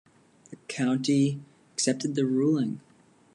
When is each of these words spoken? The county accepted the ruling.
The 0.49 0.55
county 0.67 1.39
accepted 1.75 2.15
the 2.15 2.25
ruling. 2.25 2.81